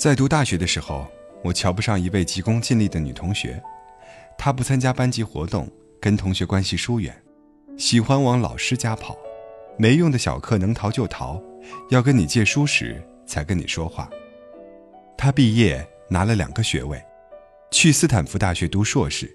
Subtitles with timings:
[0.00, 1.06] 在读大学的时候，
[1.44, 3.62] 我瞧不上一位急功近利的女同学，
[4.38, 5.70] 她不参加班级活动，
[6.00, 7.14] 跟同学关系疏远，
[7.76, 9.14] 喜欢往老师家跑，
[9.76, 11.38] 没用的小课能逃就逃，
[11.90, 14.08] 要跟你借书时才跟你说话。
[15.18, 16.98] 她毕业拿了两个学位，
[17.70, 19.30] 去斯坦福大学读硕士，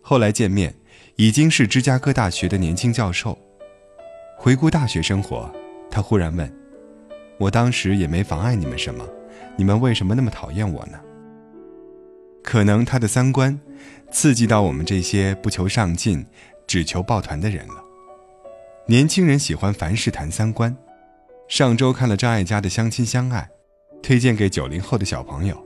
[0.00, 0.72] 后来见面，
[1.16, 3.36] 已经是芝加哥大学的年轻教授。
[4.36, 5.52] 回顾大学生活，
[5.90, 6.56] 她忽然问
[7.40, 9.04] ：“我当时也没妨碍你们什么。”
[9.56, 10.98] 你们为什么那么讨厌我呢？
[12.44, 13.60] 可能他的三观
[14.10, 16.24] 刺激到我们这些不求上进、
[16.66, 17.74] 只求抱团的人了。
[18.86, 20.74] 年轻人喜欢凡事谈三观。
[21.46, 23.46] 上周看了张艾嘉的《相亲相爱》，
[24.02, 25.62] 推荐给九零后的小朋友。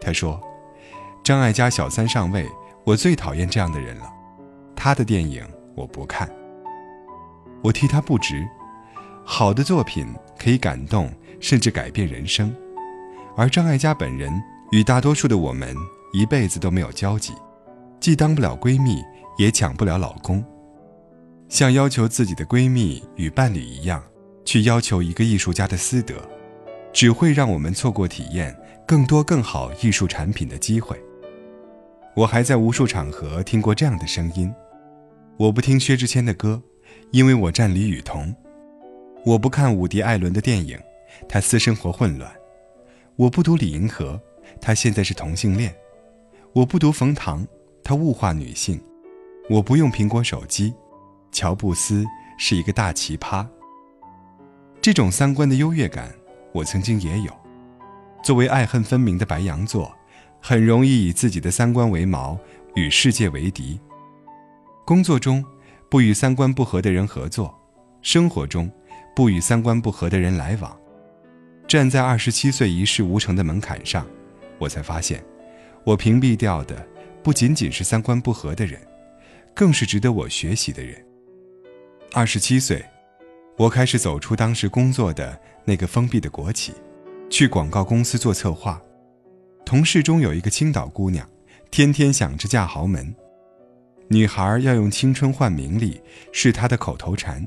[0.00, 0.38] 他说
[1.24, 2.46] ：“张艾嘉小三上位，
[2.84, 4.12] 我最讨厌这样的人了。
[4.76, 5.42] 他的电影
[5.74, 6.30] 我不看。
[7.62, 8.46] 我替他不值。
[9.24, 10.06] 好的作品
[10.38, 12.54] 可以感动，甚至改变人生。”
[13.38, 14.32] 而张艾嘉本人
[14.72, 15.72] 与大多数的我们
[16.12, 17.32] 一辈子都没有交集，
[18.00, 19.00] 既当不了闺蜜，
[19.38, 20.44] 也抢不了老公。
[21.48, 24.02] 像要求自己的闺蜜与伴侣一样，
[24.44, 26.16] 去要求一个艺术家的私德，
[26.92, 28.52] 只会让我们错过体验
[28.84, 31.00] 更多更好艺术产品的机会。
[32.16, 34.52] 我还在无数场合听过这样的声音：
[35.36, 36.60] 我不听薛之谦的歌，
[37.12, 38.34] 因为我站李雨桐；
[39.24, 40.76] 我不看伍迪·艾伦的电影，
[41.28, 42.28] 他私生活混乱。
[43.18, 44.20] 我不读李银河，
[44.60, 45.72] 他现在是同性恋；
[46.52, 47.44] 我不读冯唐，
[47.82, 48.78] 他物化女性；
[49.50, 50.72] 我不用苹果手机，
[51.32, 52.06] 乔布斯
[52.38, 53.44] 是一个大奇葩。
[54.80, 56.14] 这种三观的优越感，
[56.52, 57.32] 我曾经也有。
[58.22, 59.92] 作为爱恨分明的白羊座，
[60.40, 62.38] 很容易以自己的三观为矛，
[62.76, 63.80] 与世界为敌。
[64.86, 65.44] 工作中
[65.90, 67.52] 不与三观不合的人合作，
[68.00, 68.70] 生活中
[69.16, 70.78] 不与三观不合的人来往。
[71.68, 74.06] 站在二十七岁一事无成的门槛上，
[74.58, 75.22] 我才发现，
[75.84, 76.88] 我屏蔽掉的
[77.22, 78.80] 不仅仅是三观不合的人，
[79.54, 81.04] 更是值得我学习的人。
[82.14, 82.82] 二十七岁，
[83.58, 86.72] 我开始走出当时工作的那个封闭的国企，
[87.28, 88.80] 去广告公司做策划。
[89.66, 91.28] 同事中有一个青岛姑娘，
[91.70, 93.14] 天天想着嫁豪门，
[94.08, 96.00] 女孩要用青春换名利，
[96.32, 97.46] 是她的口头禅。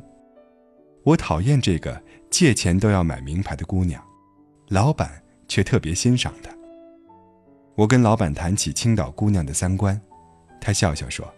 [1.01, 1.99] 我讨厌这个
[2.29, 3.99] 借钱都要买名牌的姑娘。
[4.71, 6.49] 老板却特别欣赏他。
[7.75, 9.99] 我跟老板谈起青岛姑娘的三观，
[10.61, 11.29] 他笑笑说：“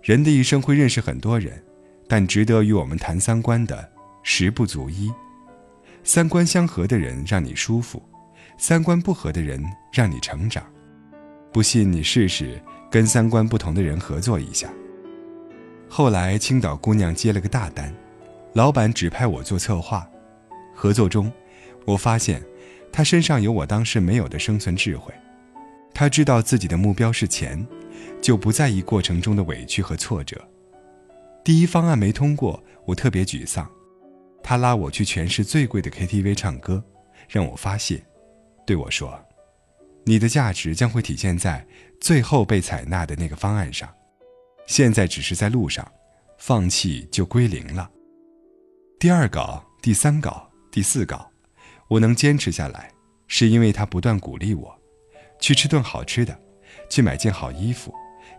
[0.00, 1.60] 人的一生会认识很多人，
[2.06, 3.90] 但值得与我们谈三观的
[4.22, 5.12] 十不足一。
[6.04, 8.00] 三观相合的人让你舒服，
[8.56, 9.60] 三观不合的人
[9.92, 10.64] 让你成长。
[11.52, 14.70] 不信你试试跟三观不同的人合作一下。”
[15.90, 17.92] 后来青岛姑娘接了个大单，
[18.52, 20.08] 老板指派我做策划，
[20.72, 21.28] 合作中。
[21.86, 22.42] 我发现，
[22.92, 25.14] 他身上有我当时没有的生存智慧。
[25.94, 27.66] 他知道自己的目标是钱，
[28.20, 30.46] 就不在意过程中的委屈和挫折。
[31.42, 33.70] 第一方案没通过，我特别沮丧。
[34.42, 36.84] 他拉我去全市最贵的 KTV 唱歌，
[37.28, 38.04] 让我发泄，
[38.66, 39.18] 对我说
[40.04, 41.66] ：“你的价值将会体现在
[42.00, 43.88] 最后被采纳的那个方案上，
[44.66, 45.90] 现在只是在路上，
[46.38, 47.90] 放弃就归零了。”
[49.00, 51.30] 第二稿、第三稿、第四稿。
[51.88, 52.90] 我能坚持下来，
[53.26, 54.76] 是因为他不断鼓励我，
[55.38, 56.36] 去吃顿好吃的，
[56.88, 57.94] 去买件好衣服，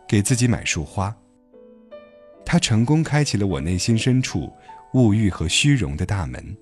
[0.07, 1.15] 给自己买束花。
[2.45, 4.51] 他成功开启了我内心深处
[4.93, 6.57] 物欲和虚荣的大门，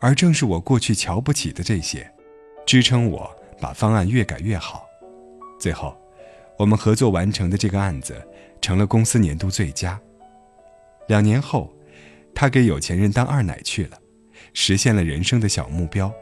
[0.00, 2.10] 而正是我过去瞧不起的这些，
[2.66, 3.30] 支撑我
[3.60, 4.86] 把方案越改越好。
[5.58, 5.96] 最后，
[6.58, 8.20] 我们合作完成的这个案子，
[8.60, 10.00] 成了公司年度最佳。
[11.08, 11.72] 两年后，
[12.34, 13.98] 他给有钱人当二奶去了。
[14.54, 16.12] 实现了人生的小目标。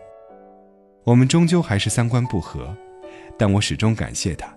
[1.05, 2.77] 我们终究还是三观不合，
[3.39, 4.55] 但我始终感谢他，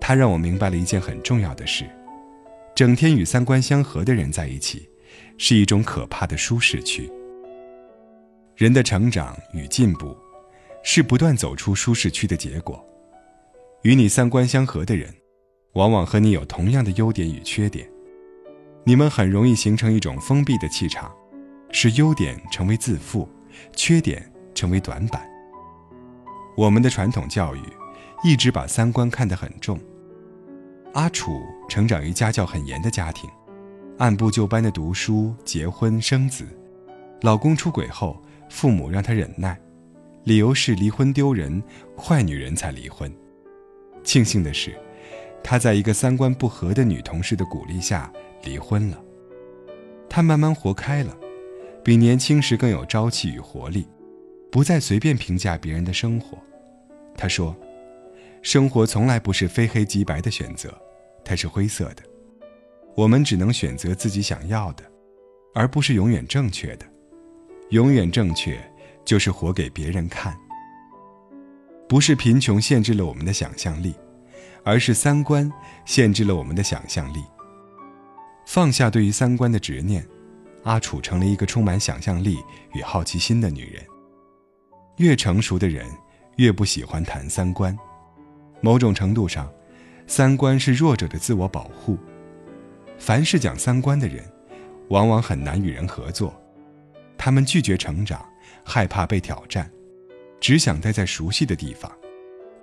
[0.00, 1.84] 他让我明白了一件很重要的事：
[2.74, 4.88] 整天与三观相合的人在一起，
[5.38, 7.10] 是一种可怕的舒适区。
[8.56, 10.16] 人的成长与进步，
[10.82, 12.82] 是不断走出舒适区的结果。
[13.82, 15.14] 与你三观相合的人，
[15.74, 17.86] 往往和你有同样的优点与缺点，
[18.82, 21.14] 你们很容易形成一种封闭的气场。
[21.78, 23.28] 使优点成为自负，
[23.74, 25.28] 缺点成为短板。
[26.56, 27.60] 我们的传统教育
[28.24, 29.78] 一直把三观看得很重。
[30.94, 31.38] 阿楚
[31.68, 33.28] 成长于家教很严的家庭，
[33.98, 36.46] 按部就班的读书、结婚、生子。
[37.20, 39.60] 老公出轨后，父母让她忍耐，
[40.24, 41.62] 理由是离婚丢人，
[41.94, 43.12] 坏女人才离婚。
[44.02, 44.74] 庆幸的是，
[45.44, 48.10] 她在一个三观不合的女同事的鼓励下
[48.44, 48.98] 离婚了。
[50.08, 51.14] 她慢慢活开了。
[51.86, 53.86] 比年轻时更有朝气与活力，
[54.50, 56.36] 不再随便评价别人的生活，
[57.16, 57.56] 他说
[58.42, 60.76] ：“生活从来不是非黑即白的选择，
[61.24, 62.02] 它是灰色的。
[62.96, 64.82] 我们只能选择自己想要的，
[65.54, 66.84] 而不是永远正确的。
[67.70, 68.58] 永远正确，
[69.04, 70.36] 就是活给别人看。
[71.88, 73.94] 不是贫穷限制了我们的想象力，
[74.64, 75.48] 而是三观
[75.84, 77.22] 限制了我们的想象力。
[78.44, 80.04] 放下对于三观的执念，
[80.66, 82.38] 阿楚成了一个充满想象力
[82.74, 83.82] 与好奇心的女人。
[84.98, 85.86] 越成熟的人。”
[86.36, 87.74] 越不喜欢谈三观，
[88.60, 89.50] 某种程度上，
[90.06, 91.96] 三观是弱者的自我保护。
[92.98, 94.22] 凡是讲三观的人，
[94.90, 96.38] 往往很难与人合作。
[97.16, 98.22] 他们拒绝成长，
[98.62, 99.70] 害怕被挑战，
[100.38, 101.90] 只想待在熟悉的地方，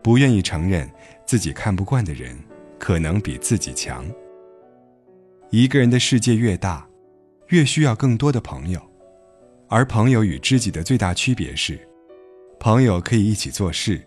[0.04, 0.88] 不愿意承认
[1.26, 2.38] 自己看不惯的人
[2.78, 4.06] 可能比自己强。
[5.50, 6.88] 一个人的世界越大，
[7.54, 8.82] 越需要更多的朋友，
[9.70, 11.80] 而朋友与知己的最大区别是。
[12.60, 14.04] 朋友可以一起做事，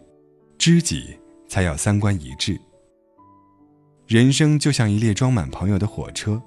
[0.59, 1.17] 知己
[1.47, 2.61] 才要三观一致。
[4.09, 6.43] 人生就像一列装满朋友的火车，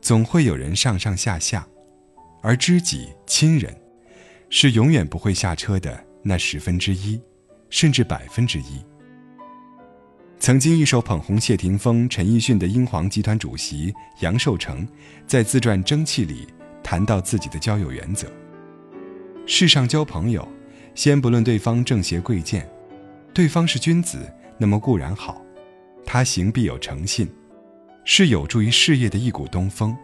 [0.00, 1.66] 总会有人上上下下，
[2.42, 3.76] 而知己、亲人，
[4.48, 7.20] 是永远不会下车的那十分之一，
[7.70, 8.80] 甚至百分之一。
[10.40, 14.88] 曾经一手捧红谢霆锋、陈奕迅的英皇集团主席杨受成，
[15.26, 16.46] 在自传《蒸汽》里
[16.82, 18.26] 谈到自己的交友原则：
[19.44, 20.48] 世上交朋友。
[20.94, 22.68] 先不论对方正邪贵贱，
[23.34, 24.18] 对方是君子，
[24.58, 25.40] 那么固然好，
[26.06, 27.28] 他行必有诚信，
[28.04, 29.94] 是有助于事业的一股东风。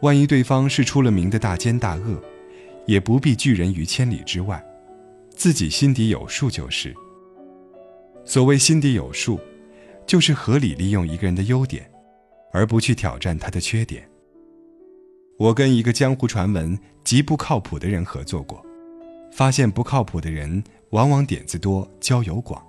[0.00, 2.20] 万一对方是出了名的大奸大恶，
[2.86, 4.62] 也不必拒人于千里之外，
[5.36, 6.94] 自己心底有数就是。
[8.24, 9.38] 所谓心底有数，
[10.06, 11.90] 就是合理利用一个人的优点，
[12.52, 14.08] 而不去挑战他的缺点。
[15.38, 18.64] 我跟一个江湖传闻极不靠谱的人合作过。
[19.32, 22.64] 发现不靠谱的人往往点子多、交友广，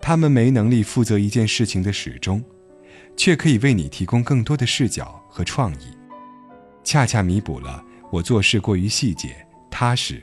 [0.00, 2.40] 他们没能力负责一件事情的始终，
[3.16, 5.88] 却可以为你提供更多的视角和创意，
[6.84, 9.34] 恰恰弥补了我做事过于细节、
[9.68, 10.22] 踏实，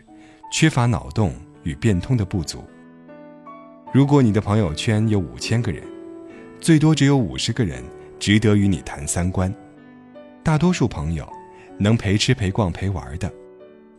[0.53, 1.33] 缺乏脑洞
[1.63, 2.63] 与变通的不足。
[3.93, 5.83] 如果你的朋友圈有五千个人，
[6.61, 7.83] 最多只有五十个人
[8.17, 9.53] 值得与你谈三观，
[10.41, 11.29] 大多数朋友
[11.77, 13.29] 能陪吃陪逛陪玩的。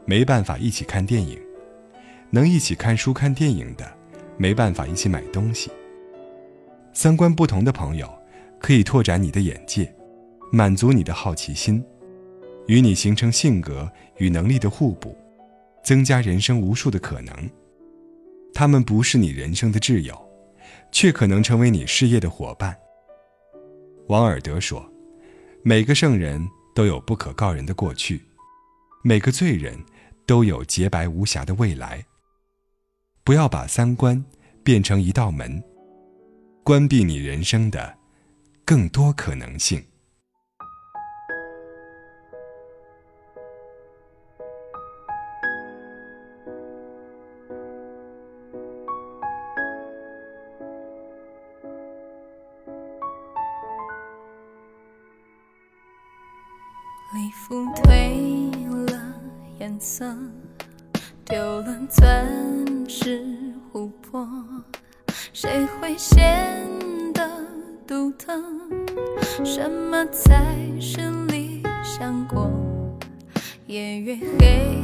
[0.07, 1.39] 没办法一起看电影，
[2.31, 3.87] 能一起看书看电影的，
[4.39, 5.71] 没办法一起买东西。
[6.95, 8.11] 三观不同的朋友，
[8.59, 9.95] 可以拓展你的眼界，
[10.51, 11.85] 满足你的好奇心，
[12.67, 15.15] 与你形成性格与能力的互补，
[15.85, 17.35] 增加人生无数的可能。
[18.55, 20.17] 他们不是你人生的挚友，
[20.91, 22.77] 却可能成为你事业的伙伴。
[24.09, 24.85] 王尔德说
[25.63, 28.21] ：“每个圣人都有不可告人的过去，
[29.03, 29.79] 每个罪人。”
[30.25, 32.07] 都有洁白无瑕的未来。
[33.25, 34.25] 不要把三观
[34.63, 35.63] 变成一道门，
[36.63, 37.99] 关闭你人生的
[38.65, 39.85] 更多可能性。
[57.33, 59.01] 服褪了。
[59.59, 60.05] 颜色
[61.25, 62.27] 丢了钻
[62.89, 63.25] 石
[63.73, 64.27] 琥珀，
[65.33, 66.19] 谁会显
[67.15, 67.29] 得
[67.87, 68.43] 独特？
[69.45, 72.51] 什么才是理想国？
[73.67, 74.83] 夜越黑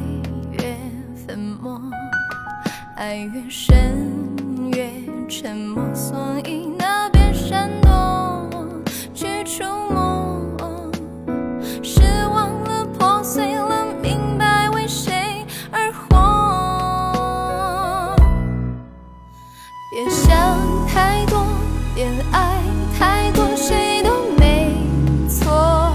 [0.52, 0.76] 越
[1.26, 1.80] 粉末，
[2.96, 4.90] 爱越深越
[5.28, 6.77] 沉默，所以
[20.28, 21.42] 想太多，
[21.94, 22.60] 恋爱
[22.98, 24.76] 太多，谁都没
[25.26, 25.90] 错。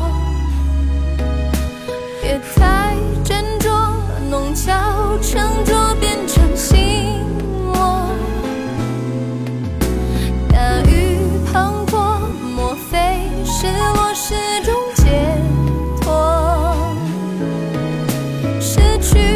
[2.20, 3.70] 别太斟酌，
[4.32, 4.74] 弄巧
[5.22, 7.20] 成拙变成心
[7.72, 8.10] 魔。
[10.52, 11.20] 大雨
[11.54, 12.18] 滂沱，
[12.56, 14.34] 莫非是我始
[14.66, 15.38] 终解
[16.02, 16.76] 脱？
[18.60, 19.33] 失去。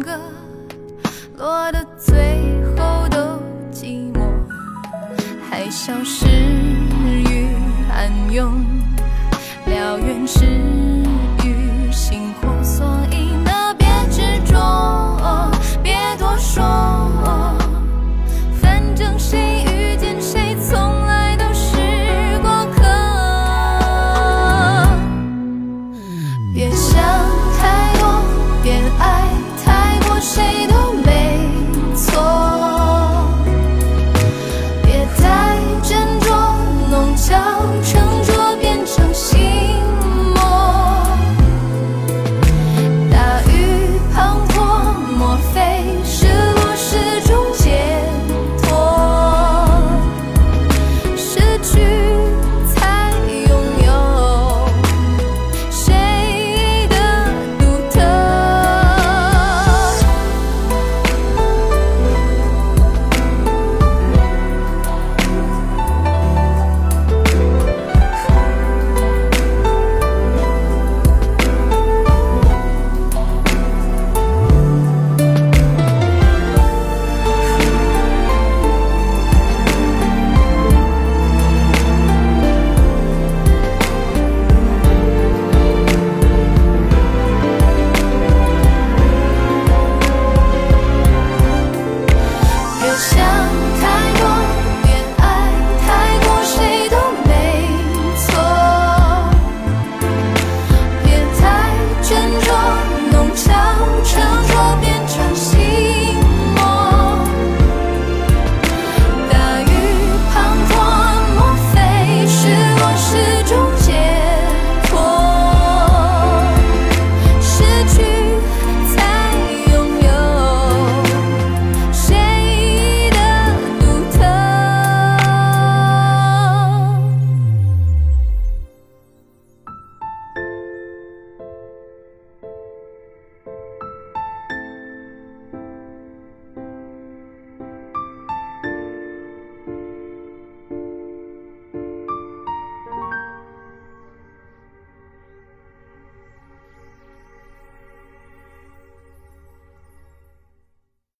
[0.00, 0.18] 歌，
[1.36, 3.40] 落得最后都
[3.72, 4.20] 寂寞，
[5.48, 7.48] 还消失于
[7.92, 8.64] 暗涌，
[9.66, 10.97] 燎原时。